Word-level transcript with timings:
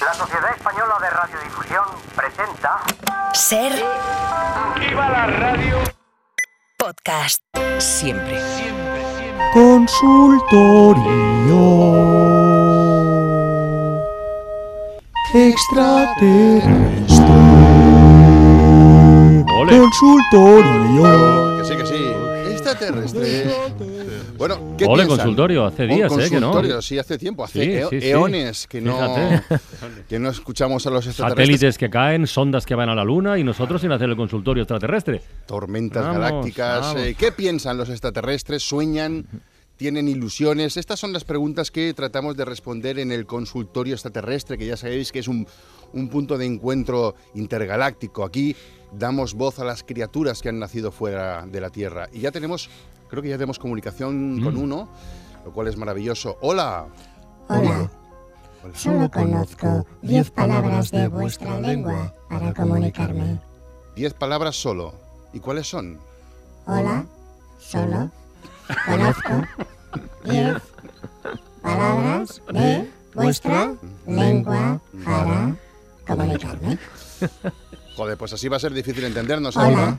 La 0.00 0.12
Sociedad 0.14 0.50
Española 0.54 0.96
de 1.00 1.10
Radiodifusión 1.10 1.84
presenta 2.14 2.80
Ser 3.32 3.72
¡Viva 4.78 5.08
la 5.08 5.26
radio! 5.26 5.78
podcast. 6.78 7.42
Siempre. 7.78 8.40
Consultorio 9.52 9.96
extraterrestre. 15.34 17.26
Ole. 19.58 19.78
Consultorio. 19.78 21.45
Extraterrestre. 22.70 23.44
Bueno, 24.36 24.74
¿qué 24.76 24.84
Ole, 24.84 25.04
piensan? 25.04 25.08
consultorio, 25.18 25.64
hace 25.66 25.84
Un 25.84 25.88
días, 25.88 26.12
¿eh? 26.12 26.30
Que 26.30 26.40
no. 26.40 26.50
consultorio, 26.52 26.82
sí, 26.82 26.98
hace 26.98 27.18
tiempo, 27.18 27.44
hace 27.44 27.62
Sí, 27.64 27.70
eo- 27.72 27.90
sí, 27.90 28.00
sí. 28.00 28.08
eones 28.08 28.66
que 28.66 28.80
no, 28.80 28.94
Fíjate. 28.96 29.42
que 30.08 30.18
no 30.18 30.28
escuchamos 30.30 30.86
a 30.86 30.90
los 30.90 31.06
extraterrestres. 31.06 31.46
Satélites 31.46 31.78
que 31.78 31.90
caen, 31.90 32.26
sondas 32.26 32.66
que 32.66 32.74
van 32.74 32.88
a 32.88 32.94
la 32.94 33.04
luna 33.04 33.38
y 33.38 33.44
nosotros 33.44 33.80
sin 33.80 33.92
hacer 33.92 34.08
el 34.10 34.16
consultorio 34.16 34.62
extraterrestre. 34.64 35.22
Tormentas 35.46 36.04
Vamos, 36.04 36.20
galácticas. 36.20 36.80
vamos. 36.80 37.02
eh, 37.02 37.14
¿Qué 37.18 37.32
piensan 37.32 37.76
los 37.76 37.88
extraterrestres? 37.88 38.62
¿Sueñan? 38.62 39.26
¿Tienen 39.76 40.08
ilusiones? 40.08 40.78
Estas 40.78 40.98
son 40.98 41.12
las 41.12 41.24
preguntas 41.24 41.70
que 41.70 41.92
tratamos 41.92 42.34
de 42.36 42.46
responder 42.46 42.98
en 42.98 43.12
el 43.12 43.26
consultorio 43.26 43.92
extraterrestre, 43.94 44.56
que 44.56 44.66
ya 44.66 44.76
sabéis 44.76 45.12
que 45.12 45.18
es 45.18 45.28
un, 45.28 45.46
un 45.92 46.08
punto 46.08 46.38
de 46.38 46.46
encuentro 46.46 47.14
intergaláctico. 47.34 48.24
Aquí 48.24 48.56
damos 48.92 49.34
voz 49.34 49.58
a 49.58 49.64
las 49.64 49.82
criaturas 49.82 50.42
que 50.42 50.48
han 50.48 50.58
nacido 50.58 50.90
fuera 50.92 51.46
de 51.46 51.60
la 51.60 51.70
Tierra. 51.70 52.08
Y 52.12 52.20
ya 52.20 52.30
tenemos, 52.32 52.68
creo 53.08 53.22
que 53.22 53.28
ya 53.28 53.36
tenemos 53.36 53.58
comunicación 53.58 54.40
con 54.42 54.54
Mm. 54.54 54.62
uno, 54.62 54.88
lo 55.44 55.52
cual 55.52 55.68
es 55.68 55.76
maravilloso. 55.76 56.36
Hola. 56.40 56.86
Hola, 57.48 57.88
solo 58.74 59.08
conozco 59.10 59.86
diez 60.02 60.30
palabras 60.30 60.90
de 60.90 61.06
vuestra 61.08 61.60
lengua 61.60 62.12
para 62.28 62.52
comunicarme. 62.52 63.38
Diez 63.94 64.12
palabras 64.14 64.56
solo. 64.56 64.94
¿Y 65.32 65.40
cuáles 65.40 65.68
son? 65.68 65.98
Hola, 66.66 67.04
solo 67.60 68.10
conozco 68.84 69.42
diez 70.24 70.60
palabras 71.62 72.42
de 72.52 72.90
vuestra 73.14 73.74
lengua 74.06 74.80
para 75.04 75.54
comunicarme. 76.06 76.78
Joder, 77.96 78.18
pues 78.18 78.30
así 78.34 78.46
va 78.48 78.58
a 78.58 78.60
ser 78.60 78.74
difícil 78.74 79.04
entendernos, 79.04 79.56
Hola. 79.56 79.66
amigo. 79.66 79.98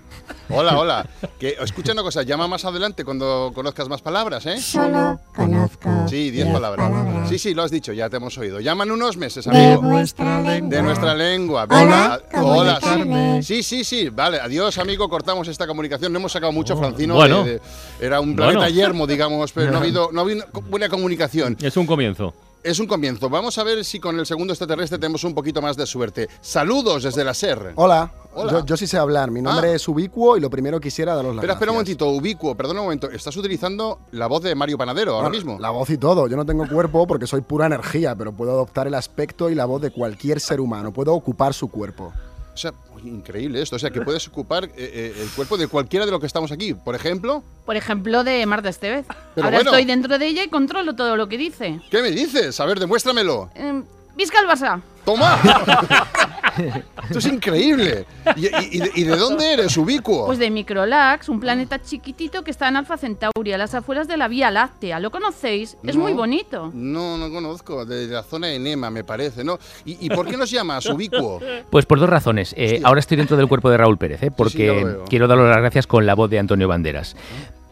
Hola, 0.50 0.78
hola. 0.78 1.08
Que 1.40 1.58
escucha 1.60 1.94
una 1.94 2.04
cosa, 2.04 2.22
llama 2.22 2.48
más 2.48 2.64
adelante 2.64 3.04
cuando 3.04 3.52
conozcas 3.56 3.90
más 3.90 4.04
palabras, 4.04 4.46
¿eh? 4.46 4.62
Solo 4.62 5.20
conozco 5.36 5.90
Sí, 6.08 6.30
diez 6.30 6.48
palabras. 6.48 7.28
Sí, 7.28 7.40
sí, 7.40 7.56
lo 7.56 7.64
has 7.64 7.72
dicho, 7.72 7.94
ya 7.94 8.08
te 8.10 8.18
hemos 8.18 8.38
oído. 8.38 8.60
Llaman 8.60 8.92
unos 8.92 9.18
meses, 9.18 9.46
de 9.46 9.52
amigo. 9.52 9.82
vuestra 9.82 10.40
lengua. 10.42 10.70
De 10.78 10.84
nuestra 10.84 11.16
lengua. 11.16 11.64
Hola, 11.68 11.80
Venga, 11.80 12.22
hola. 12.44 12.80
comunicarme. 12.80 13.42
Sí, 13.44 13.64
sí, 13.64 13.84
sí. 13.84 14.10
Vale, 14.10 14.40
adiós, 14.40 14.78
amigo. 14.78 15.10
Cortamos 15.10 15.48
esta 15.48 15.66
comunicación. 15.66 16.14
No 16.14 16.20
hemos 16.20 16.32
sacado 16.32 16.52
mucho, 16.52 16.78
Francino. 16.78 17.16
Bueno. 17.16 17.44
de- 17.44 17.54
de- 17.54 17.62
era 18.00 18.20
un 18.20 18.36
planeta 18.36 18.60
Bueno. 18.60 18.76
yermo, 18.76 19.08
digamos, 19.08 19.52
pero 19.52 19.72
no 19.72 19.78
ha 19.78 19.82
habido, 19.82 20.10
no 20.12 20.22
ha 20.22 20.24
habido 20.24 20.46
buena 20.70 20.88
comunicación. 20.88 21.58
Es 21.62 21.76
un 21.76 21.88
comienzo. 21.88 22.34
Es 22.64 22.80
un 22.80 22.88
comienzo. 22.88 23.30
Vamos 23.30 23.58
a 23.58 23.64
ver 23.64 23.86
si 23.86 24.00
con 24.00 24.20
el 24.20 24.26
segundo 24.26 24.52
extraterrestre 24.54 24.98
tenemos 24.98 25.24
un 25.24 25.34
poquito 25.34 25.62
más 25.62 25.78
de 25.78 25.86
suerte. 25.86 26.28
Saludos 26.42 27.04
desde 27.04 27.24
la 27.24 27.34
SER. 27.34 27.74
Hola. 27.76 28.12
Hola. 28.34 28.52
Yo, 28.52 28.66
yo 28.66 28.78
sí 28.78 28.86
sé 28.88 28.98
hablar. 28.98 29.32
Mi 29.32 29.42
nombre 29.42 29.72
Ah. 29.72 29.76
es 29.76 29.88
Ubicuo 29.88 30.38
y 30.38 30.42
lo 30.42 30.50
primero 30.50 30.80
quisiera 30.80 31.16
daros 31.16 31.34
las 31.36 31.44
Espera, 31.44 31.54
espera 31.54 31.72
un 31.72 31.78
momentito, 31.78 32.08
ubicuo, 32.10 32.56
perdona 32.56 32.82
un 32.82 32.86
momento. 32.88 33.10
Estás 33.10 33.36
utilizando 33.38 34.00
la 34.12 34.28
voz 34.28 34.44
de 34.44 34.54
Mario 34.54 34.78
Panadero 34.78 35.14
ahora 35.16 35.30
Bueno, 35.30 35.36
mismo. 35.44 35.60
La 35.60 35.70
voz 35.72 35.90
y 35.90 35.98
todo. 35.98 36.28
Yo 36.28 36.36
no 36.38 36.46
tengo 36.46 36.68
cuerpo 36.68 37.08
porque 37.08 37.26
soy 37.26 37.42
pura 37.42 37.66
energía, 37.68 38.16
pero 38.16 38.34
puedo 38.34 38.52
adoptar 38.52 38.86
el 38.88 38.94
aspecto 38.96 39.50
y 39.50 39.56
la 39.56 39.66
voz 39.66 39.82
de 39.82 39.92
cualquier 39.92 40.40
ser 40.40 40.60
humano. 40.60 40.92
Puedo 40.92 41.14
ocupar 41.14 41.54
su 41.54 41.70
cuerpo. 41.70 42.12
O 42.58 42.60
sea, 42.60 42.74
increíble 43.06 43.62
esto. 43.62 43.76
O 43.76 43.80
sea, 43.80 43.92
que 43.92 44.02
puedes 44.02 44.28
ocupar 44.28 44.64
eh, 44.66 44.72
eh, 44.78 45.16
el 45.22 45.30
cuerpo 45.30 45.58
de 45.58 45.68
cualquiera 45.68 46.08
de 46.08 46.12
los 46.12 46.20
que 46.20 46.26
estamos 46.26 46.52
aquí. 46.52 46.74
Por 46.74 46.96
ejemplo, 46.96 47.44
Por 47.68 47.76
ejemplo, 47.76 48.24
de 48.24 48.44
Marta 48.48 48.70
Estevez. 48.70 49.06
Pero 49.36 49.46
Ahora 49.46 49.58
bueno. 49.58 49.70
estoy 49.70 49.86
dentro 49.86 50.18
de 50.18 50.26
ella 50.26 50.44
y 50.44 50.50
controlo 50.50 50.96
todo 50.96 51.16
lo 51.16 51.30
que 51.30 51.38
dice. 51.38 51.80
¿qué 51.92 52.02
me 52.02 52.10
dices? 52.10 52.60
A 52.60 52.66
ver, 52.66 52.80
demuéstramelo. 52.80 53.52
Eh, 53.54 53.84
Visca 54.16 54.40
el 54.40 54.48
Barça. 54.48 54.82
¡Toma! 55.06 55.40
esto 57.04 57.20
es 57.20 57.26
increíble. 57.26 58.06
¿Y, 58.36 58.46
y- 58.48 58.92
y 58.96 59.04
de, 59.04 59.16
dónde 59.16 59.54
eres, 59.54 59.76
ubicuo? 59.78 60.26
Pues 60.26 60.40
de 60.40 60.50
Microlax, 60.50 61.30
un 61.30 61.40
planeta 61.40 61.82
chiquitito 61.82 62.44
que 62.44 62.52
está 62.52 62.68
en 62.68 62.78
Alfa 62.78 62.98
Centauri, 62.98 63.54
a 63.54 63.58
las 63.58 63.74
afueras 63.74 64.08
de 64.08 64.18
la 64.18 64.28
Vía 64.28 64.52
Láctea. 64.52 65.00
¿Lo 65.00 65.12
conocéis? 65.12 65.78
Es 65.84 65.96
No. 65.96 66.02
muy 66.04 66.14
bonito. 66.14 66.72
No, 66.74 67.18
no 67.18 67.30
conozco. 67.32 67.86
De 67.86 68.08
la 68.08 68.24
zona 68.24 68.48
de 68.48 68.60
Nema, 68.60 68.90
me 68.90 69.04
parece, 69.04 69.44
¿no? 69.44 69.60
¿Y, 69.86 70.06
y 70.06 70.10
por 70.10 70.28
qué 70.28 70.38
nos 70.38 70.50
llamas 70.52 70.86
ubicuo? 70.88 71.40
Pues 71.70 71.86
por 71.86 72.00
dos 72.00 72.10
razones. 72.10 72.54
Eh, 72.58 72.82
ahora 72.84 73.00
estoy 73.00 73.18
dentro 73.18 73.38
del 73.38 73.48
cuerpo 73.48 73.70
de 73.70 73.78
Raúl 73.78 73.98
Pérez, 73.98 74.24
¿eh? 74.24 74.32
porque 74.32 74.98
quiero 75.10 75.28
darle 75.28 75.48
las 75.48 75.58
gracias 75.58 75.88
con 75.88 76.06
la 76.06 76.16
voz 76.16 76.30
de 76.30 76.40
Antonio 76.40 76.68
Banderas. 76.68 77.16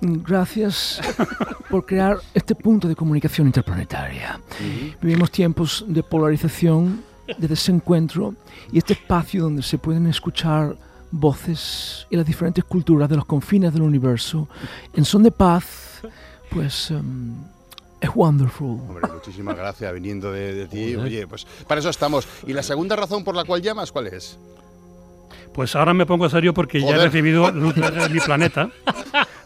Gracias 0.01 1.01
por 1.69 1.85
crear 1.85 2.17
este 2.33 2.53
punto 2.53 2.87
de 2.87 2.95
comunicación 2.95 3.47
interplanetaria. 3.47 4.39
Vivimos 5.01 5.31
tiempos 5.31 5.85
de 5.87 6.03
polarización, 6.03 7.01
de 7.27 7.47
desencuentro 7.47 8.35
y 8.71 8.77
este 8.77 8.93
espacio 8.93 9.43
donde 9.43 9.63
se 9.63 9.77
pueden 9.77 10.07
escuchar 10.07 10.75
voces 11.11 12.07
y 12.09 12.17
las 12.17 12.25
diferentes 12.25 12.63
culturas 12.63 13.09
de 13.09 13.15
los 13.15 13.25
confines 13.25 13.73
del 13.73 13.83
universo 13.83 14.47
en 14.93 15.05
son 15.05 15.23
de 15.23 15.31
paz, 15.31 16.01
pues 16.49 16.91
em, 16.91 17.33
es 18.01 18.09
wonderful. 18.13 18.79
Hombre, 18.87 19.07
muchísimas 19.13 19.55
gracias 19.55 19.93
viniendo 19.93 20.31
de, 20.31 20.53
de 20.53 20.67
ti. 20.67 20.95
Oye, 20.95 21.27
pues 21.27 21.45
para 21.67 21.79
eso 21.79 21.89
estamos. 21.89 22.27
¿Y 22.45 22.53
la 22.53 22.63
segunda 22.63 22.95
razón 22.95 23.23
por 23.23 23.35
la 23.35 23.45
cual 23.45 23.61
llamas, 23.61 23.91
cuál 23.91 24.07
es? 24.07 24.37
Pues 25.53 25.73
ahora 25.75 25.93
me 25.93 26.05
pongo 26.05 26.27
serio 26.29 26.53
porque 26.53 26.81
ya 26.81 26.89
he 26.89 26.97
recibido 26.97 27.49
luz 27.49 27.73
de 27.75 28.09
mi 28.09 28.19
planeta. 28.19 28.69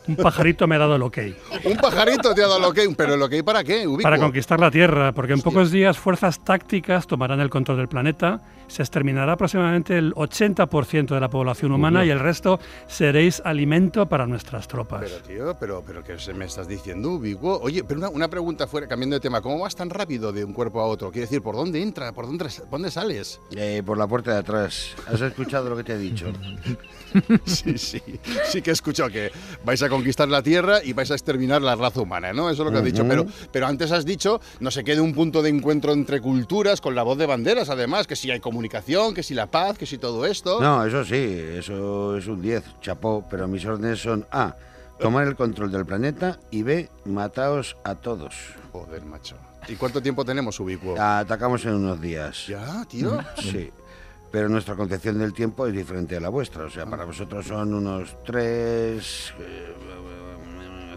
Un 0.10 0.16
pajarito 0.16 0.68
me 0.68 0.76
ha 0.76 0.80
dado 0.80 0.96
el 0.96 1.04
ok. 1.04 1.18
Un 1.66 1.78
pajarito 1.78 2.34
te 2.34 2.44
ha 2.44 2.48
dado 2.48 2.58
el 2.58 2.66
ok, 2.66 2.96
pero 2.98 3.14
el 3.14 3.22
ok 3.22 3.44
para 3.46 3.64
qué, 3.64 3.86
ubicuo? 3.86 4.02
Para 4.02 4.18
conquistar 4.18 4.60
la 4.60 4.72
Tierra, 4.72 5.12
porque 5.14 5.34
en 5.34 5.40
Hostia. 5.40 5.52
pocos 5.52 5.70
días 5.72 6.00
fuerzas 6.00 6.44
tácticas 6.44 7.06
tomarán 7.06 7.40
el 7.40 7.52
control 7.52 7.78
del 7.78 7.88
planeta, 7.88 8.42
se 8.70 8.84
exterminará 8.84 9.34
aproximadamente 9.34 9.98
el 9.98 10.14
80% 10.14 11.08
de 11.08 11.20
la 11.20 11.30
población 11.30 11.72
humana 11.74 12.06
y 12.06 12.10
el 12.10 12.20
resto 12.20 12.60
seréis 12.88 13.42
alimento 13.44 14.08
para 14.08 14.26
nuestras 14.26 14.68
tropas. 14.68 15.02
Pero 15.02 15.22
tío, 15.24 15.56
pero, 15.60 15.84
pero 15.86 16.04
¿qué 16.04 16.18
se 16.20 16.34
me 16.34 16.46
estás 16.46 16.68
diciendo, 16.68 17.12
ubicuo? 17.12 17.60
Oye, 17.62 17.84
pero 17.84 18.00
una, 18.00 18.10
una 18.10 18.28
pregunta 18.30 18.68
fuera, 18.68 18.88
cambiando 18.88 19.16
de 19.16 19.20
tema. 19.20 19.42
¿Cómo 19.42 19.60
vas 19.60 19.76
tan 19.76 19.90
rápido 19.90 20.32
de 20.32 20.46
un 20.46 20.54
cuerpo 20.54 20.80
a 20.80 20.86
otro? 20.86 21.12
Quiero 21.12 21.26
decir, 21.26 21.42
¿por 21.42 21.56
dónde 21.56 21.82
entra? 21.82 22.14
¿Por 22.14 22.28
dónde, 22.28 22.46
por 22.46 22.70
dónde 22.72 22.92
sales? 22.92 23.42
Eh, 23.56 23.82
por 23.86 23.98
la 23.98 24.08
puerta 24.08 24.32
de 24.32 24.38
atrás. 24.38 24.96
¿Has 25.08 25.20
escuchado 25.22 25.70
lo 25.70 25.76
que 25.76 25.84
te 25.84 25.94
he 25.94 25.98
dicho? 25.98 26.32
Sí, 27.46 27.78
sí. 27.80 28.00
Sí 28.46 28.62
que 28.62 28.70
he 28.70 28.74
escuchado 28.74 29.10
que 29.10 29.32
vais 29.66 29.82
a 29.82 29.90
conquistar 29.90 30.28
la 30.28 30.44
Tierra 30.44 30.84
y 30.84 30.94
vais 30.94 31.10
a 31.10 31.16
exterminar 31.16 31.60
la 31.60 31.76
raza 31.76 32.02
humana, 32.02 32.34
¿no? 32.34 32.52
Eso 32.52 32.62
es 32.62 32.66
lo 32.68 32.72
que 32.72 32.78
has 32.78 32.84
dicho. 32.84 33.04
Pero, 33.08 33.26
pero 33.52 33.66
antes 33.66 33.92
has 33.92 34.06
dicho, 34.06 34.40
no 34.60 34.70
se 34.70 34.84
quede 34.84 35.02
un 35.02 35.14
punto 35.14 35.42
de 35.42 35.50
encuentro 35.50 35.92
entre 35.94 36.22
culturas 36.22 36.82
con 36.82 36.94
la 36.94 37.02
voz 37.02 37.18
de 37.18 37.26
banderas, 37.26 37.70
además, 37.70 38.06
que 38.06 38.16
si 38.16 38.30
hay 38.30 38.40
comunicación, 38.60 39.14
que 39.14 39.24
si 39.24 39.34
la 39.34 39.48
paz, 39.48 39.78
que 39.78 39.86
si 39.86 39.98
todo 39.98 40.26
esto. 40.26 40.60
No, 40.60 40.86
eso 40.86 41.06
sí, 41.06 41.16
eso 41.16 42.18
es 42.18 42.28
un 42.28 42.42
10, 42.42 42.82
chapó, 42.82 43.26
pero 43.30 43.48
mis 43.48 43.64
órdenes 43.64 44.02
son 44.02 44.26
A, 44.32 44.54
tomar 45.00 45.26
el 45.28 45.38
control 45.38 45.72
del 45.72 45.86
planeta 45.86 46.38
y 46.52 46.64
B, 46.64 46.90
mataos 47.06 47.78
a 47.86 47.96
todos. 47.96 48.36
Joder, 48.74 49.06
macho. 49.06 49.38
¿Y 49.70 49.76
cuánto 49.76 50.02
tiempo 50.02 50.26
tenemos, 50.26 50.60
Ubicuo? 50.60 50.96
Atacamos 51.00 51.64
en 51.64 51.76
unos 51.76 52.02
días. 52.02 52.48
¿Ya, 52.48 52.84
tío? 52.84 53.18
Sí. 53.38 53.72
Pero 54.30 54.50
nuestra 54.50 54.76
concepción 54.76 55.18
del 55.20 55.34
tiempo 55.34 55.66
es 55.66 55.74
diferente 55.74 56.18
a 56.18 56.20
la 56.20 56.28
vuestra. 56.28 56.66
O 56.66 56.70
sea, 56.70 56.86
para 56.86 57.06
vosotros 57.06 57.48
son 57.48 57.74
unos 57.74 58.18
tres, 58.26 59.34
eh, 59.40 59.74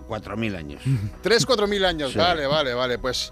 4.000 0.07 0.57
años. 0.57 0.83
3, 1.23 1.49
4.000 1.49 1.85
años, 1.85 2.15
vale, 2.15 2.47
vale, 2.47 2.75
vale. 2.75 2.99
Pues, 2.99 3.31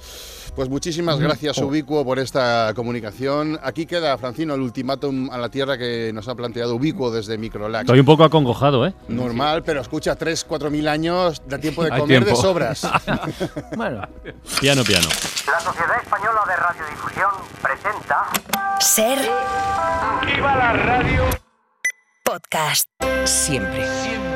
pues 0.55 0.69
muchísimas 0.69 1.19
mm. 1.19 1.23
gracias, 1.23 1.59
oh. 1.59 1.67
Ubicuo, 1.67 2.05
por 2.05 2.19
esta 2.19 2.73
comunicación. 2.75 3.59
Aquí 3.63 3.87
queda, 3.87 4.17
Francino, 4.19 4.55
el 4.55 4.61
ultimátum 4.61 5.31
a 5.31 5.39
la 5.39 5.49
Tierra 5.49 5.79
que 5.79 6.13
nos 6.13 6.29
ha 6.29 6.35
planteado 6.35 6.75
Ubicuo 6.75 7.11
desde 7.11 7.39
Microlax. 7.39 7.83
Estoy 7.83 8.01
un 8.01 8.07
poco 8.07 8.25
acongojado, 8.25 8.87
¿eh? 8.87 8.95
Normal, 9.09 9.63
pero 9.63 9.81
escucha, 9.81 10.17
3, 10.17 10.47
4.000 10.49 10.89
años, 10.89 11.43
da 11.47 11.59
tiempo 11.61 11.85
de 11.85 11.91
comer 11.91 12.25
de 12.25 12.37
sobras. 12.37 12.83
bueno, 13.77 14.07
piano, 14.61 14.85
piano. 14.85 15.09
La 15.47 15.61
Sociedad 15.61 16.01
Española 16.03 16.41
de 16.47 16.57
Radiodifusión 16.57 17.31
presenta... 17.63 18.27
Ser... 18.81 19.19
¡Viva 20.27 20.57
la 20.57 20.73
radio! 20.73 21.23
Podcast. 22.25 22.89
Siempre. 23.25 23.85
Siempre 24.03 24.30